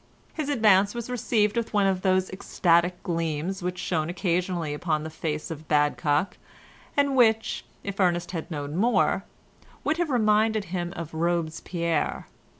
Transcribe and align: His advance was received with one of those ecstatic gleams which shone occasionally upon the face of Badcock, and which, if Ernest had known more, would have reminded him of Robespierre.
His 0.33 0.49
advance 0.49 0.95
was 0.95 1.11
received 1.11 1.55
with 1.55 1.75
one 1.75 1.85
of 1.85 2.01
those 2.01 2.31
ecstatic 2.31 3.03
gleams 3.03 3.61
which 3.61 3.77
shone 3.77 4.09
occasionally 4.09 4.73
upon 4.73 5.03
the 5.03 5.11
face 5.11 5.51
of 5.51 5.67
Badcock, 5.67 6.39
and 6.97 7.15
which, 7.15 7.63
if 7.83 7.99
Ernest 7.99 8.31
had 8.31 8.49
known 8.49 8.75
more, 8.75 9.25
would 9.83 9.97
have 9.97 10.09
reminded 10.09 10.65
him 10.73 10.91
of 10.95 11.13
Robespierre. 11.13 12.25